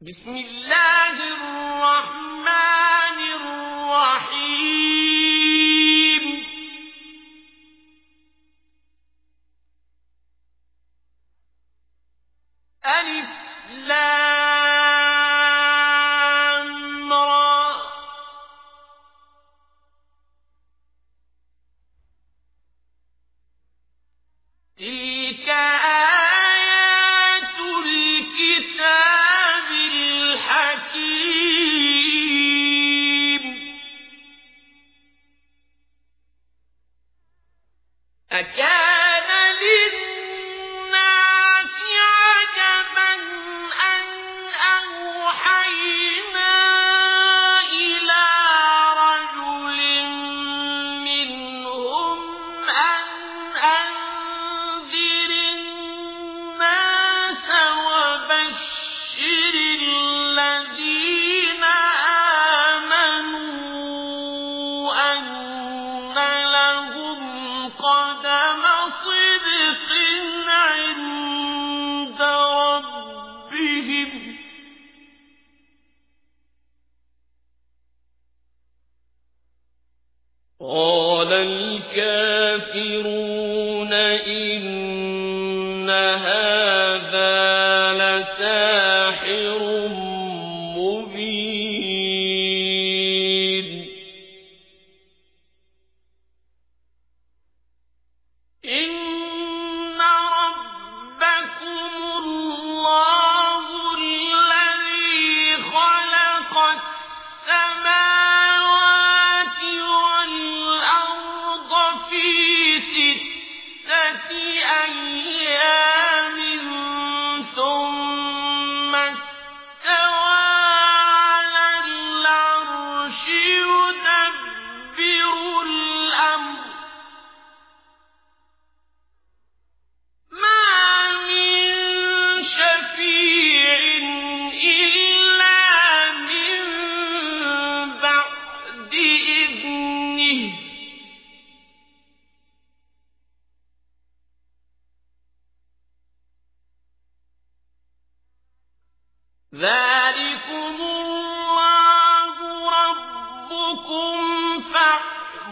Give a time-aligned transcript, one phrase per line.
[0.00, 2.67] بسم الله الرحمن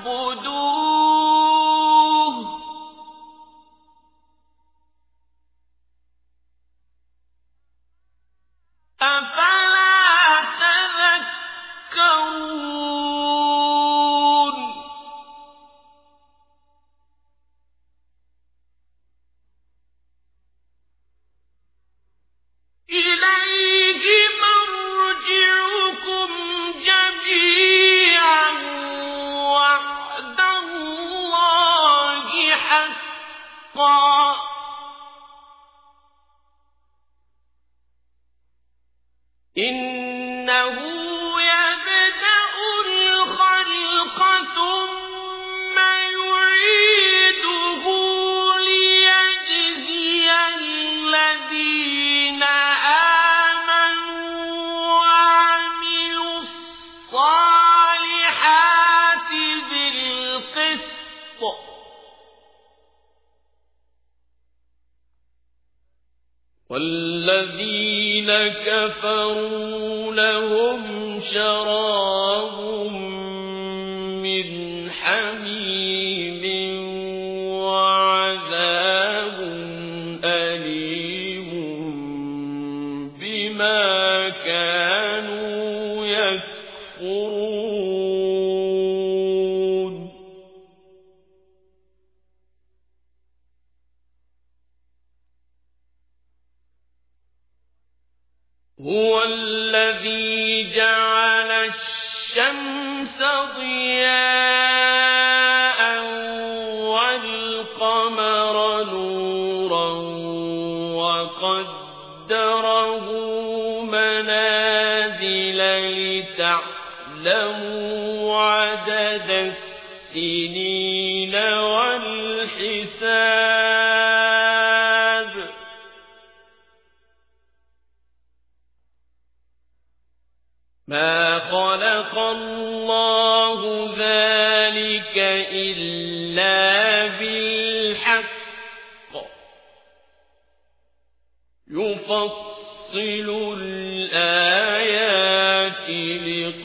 [0.07, 0.66] فاعبدوه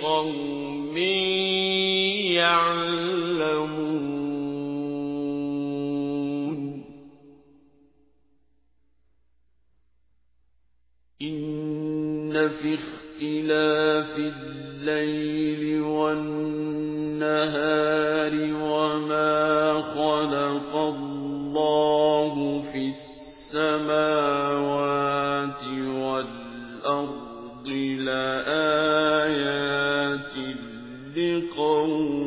[0.02, 0.42] لفضيله
[11.22, 17.22] إن في اختلاف الليل والنهار
[18.64, 22.88] وما خلق الله في
[23.52, 24.42] السماوات
[26.04, 27.32] والأرض
[31.86, 32.21] الْمُفْلِحُونَ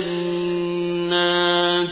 [0.00, 1.86] جنات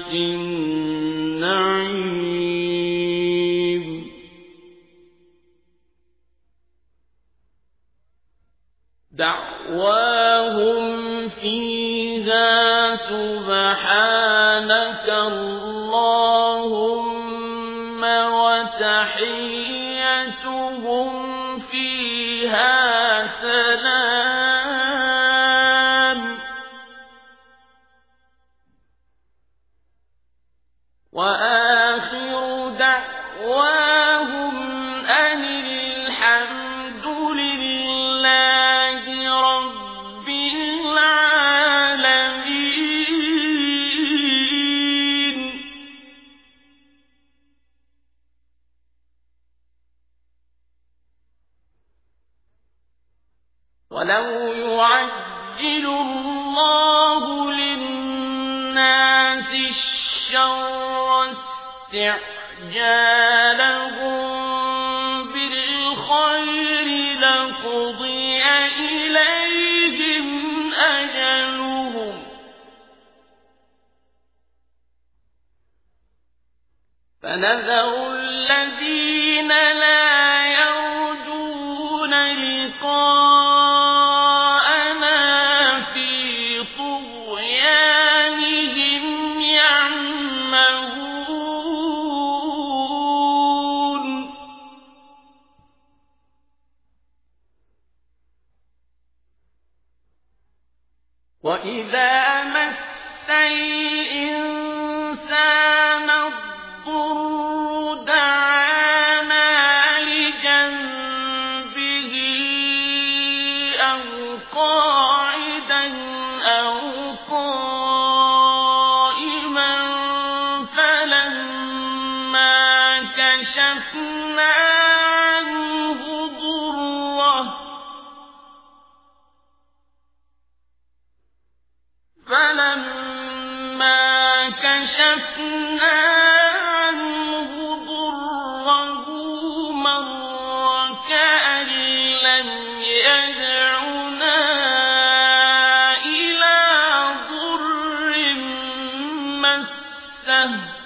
[150.24, 150.83] بَسَّةٌ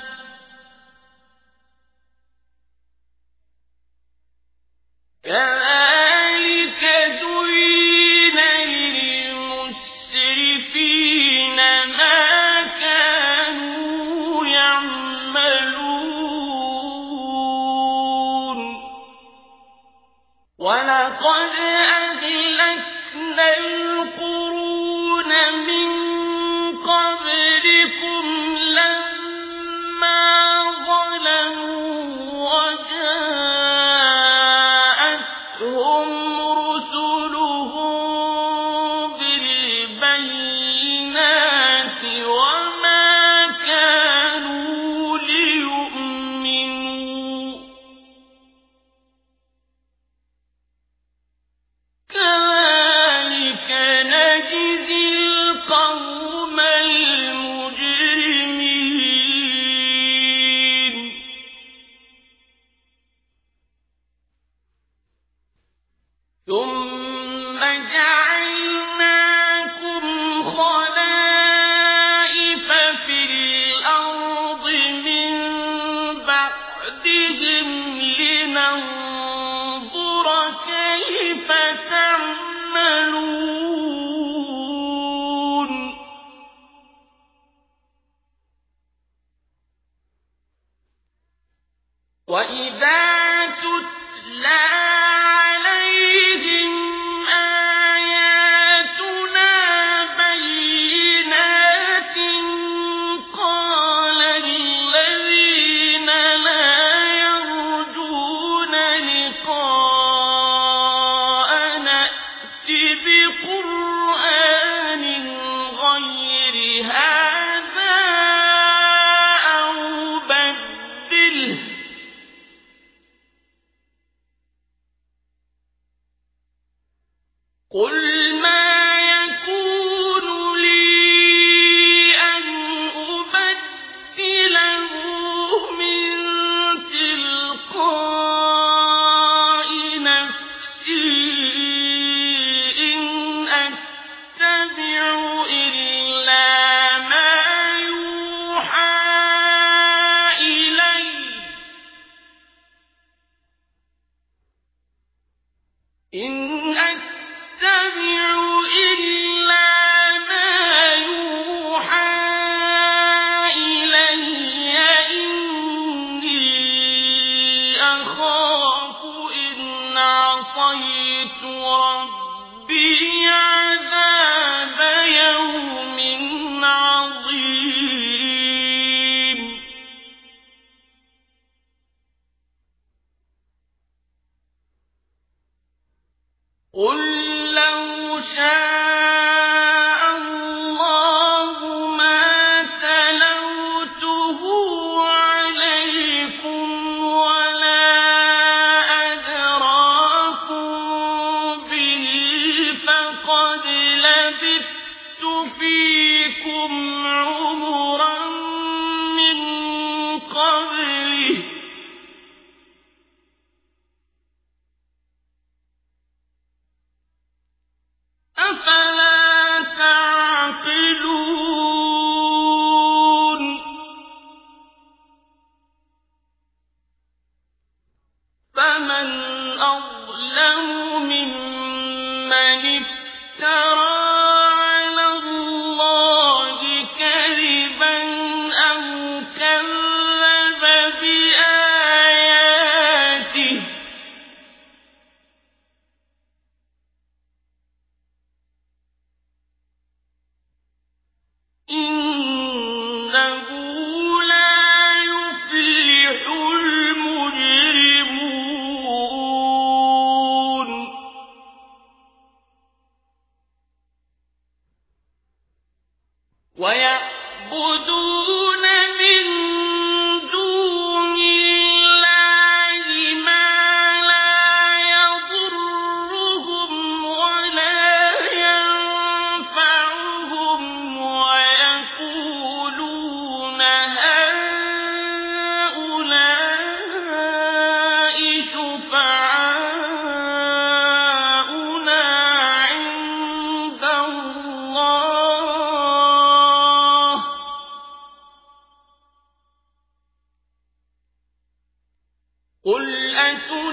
[302.68, 303.68] قل أتنبئون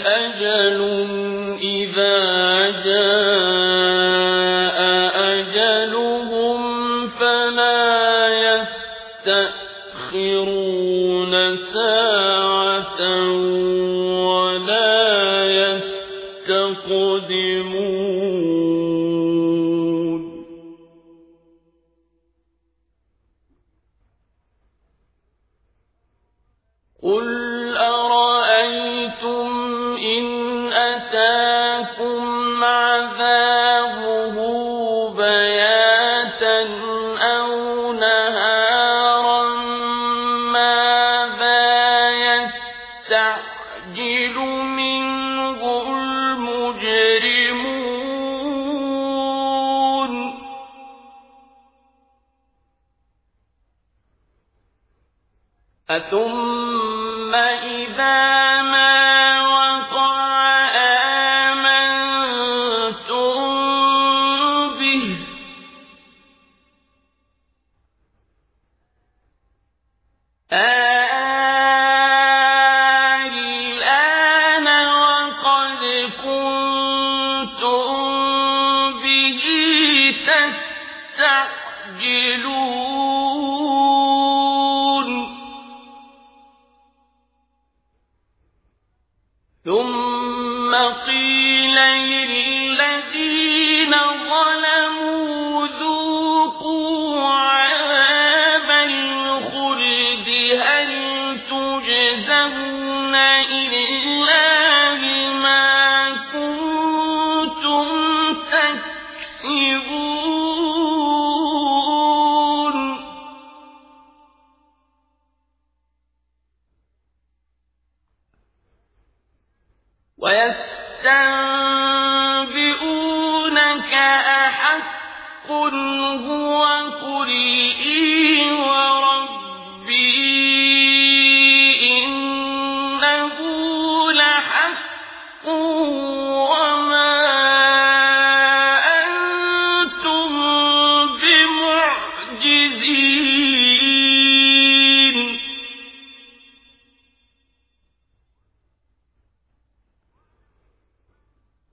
[0.00, 0.80] أجل
[1.62, 2.18] إذا
[2.84, 3.17] جاء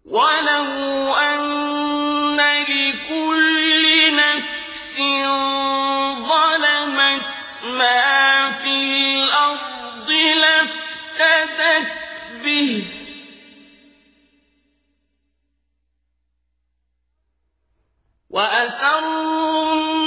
[0.06, 4.98] ولو أن لكل نفس
[6.30, 7.26] ظلمت
[7.64, 8.76] ما في
[9.24, 10.10] الأرض
[12.44, 12.86] به
[18.30, 20.05] وأسروا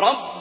[0.00, 0.31] رب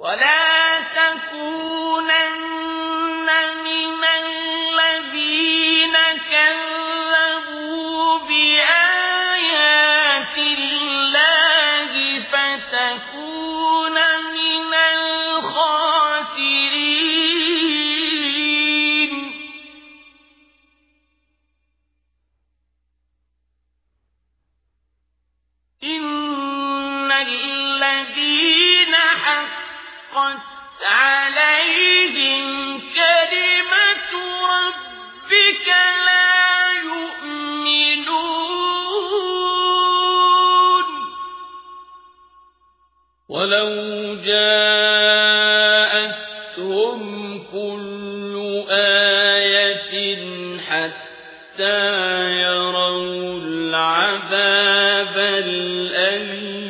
[0.00, 0.49] ولا
[52.40, 56.60] يروا العذاب الأليم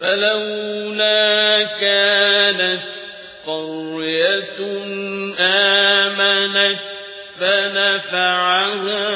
[0.00, 2.82] فلولا كانت
[3.46, 4.58] قرية
[5.38, 6.78] آمنت
[7.40, 9.08] فنفعها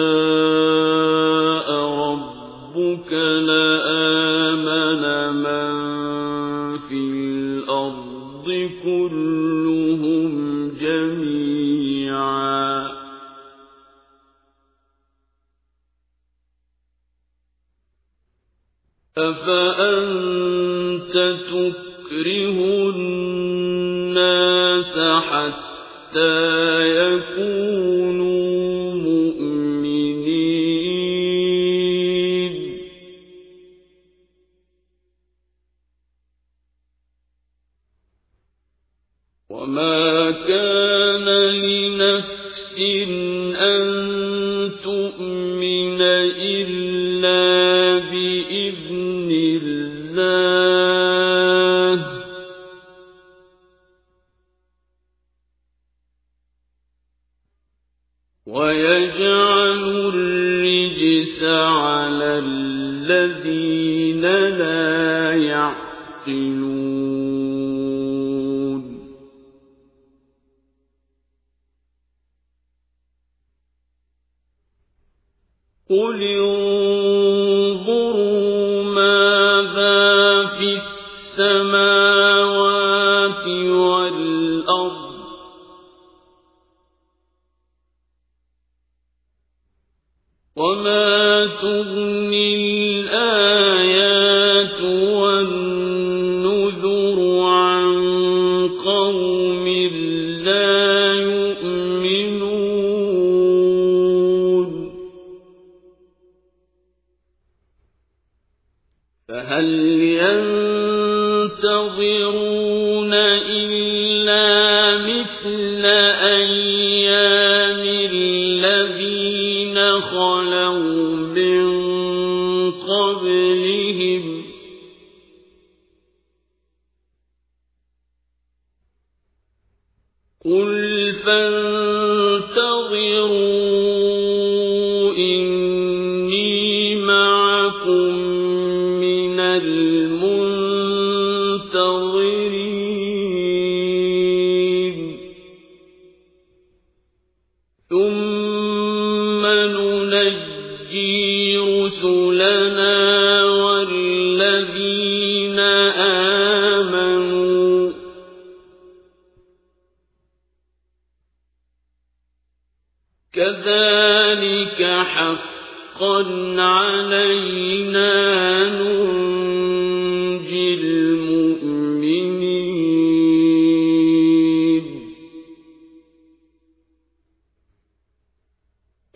[26.24, 26.63] أَنْ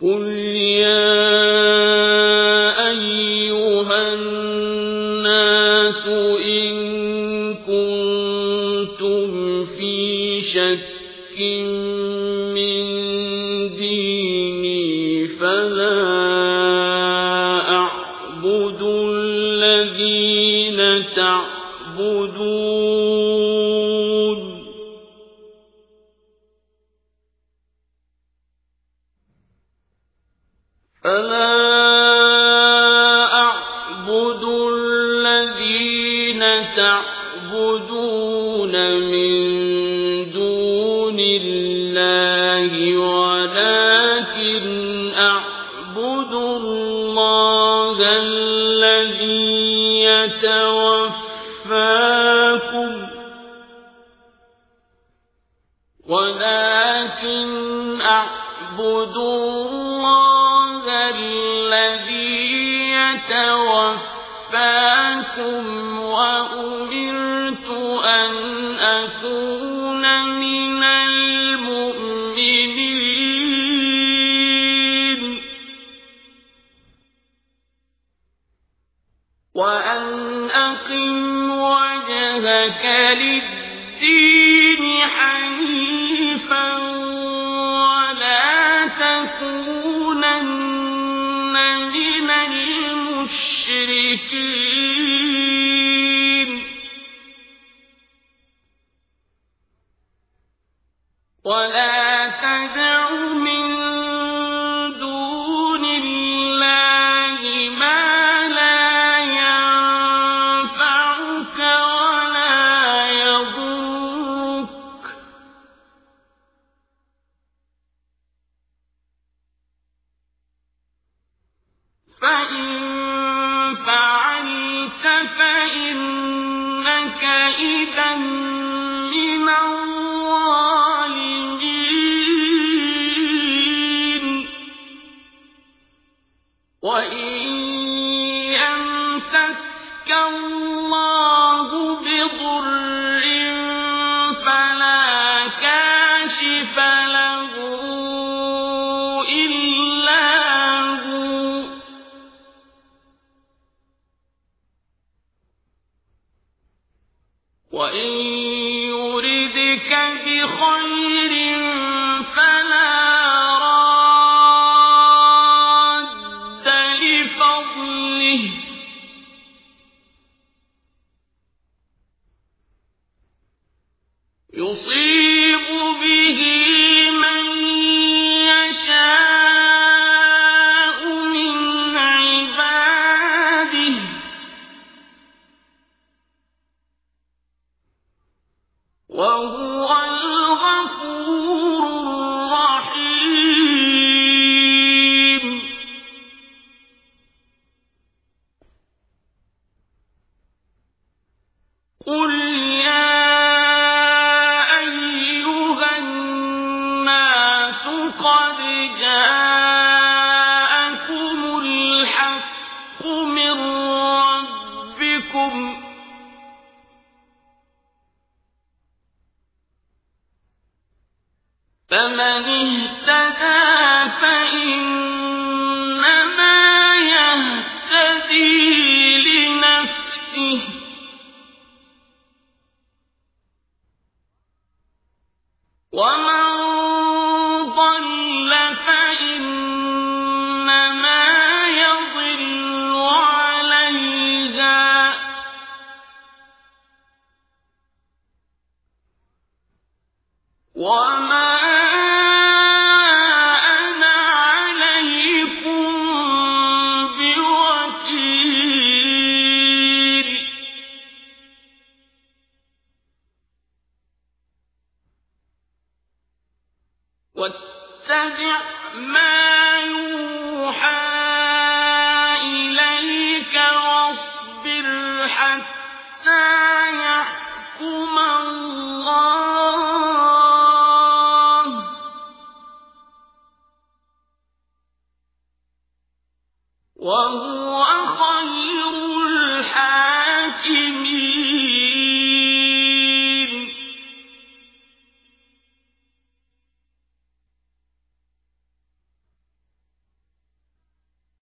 [0.01, 0.23] قل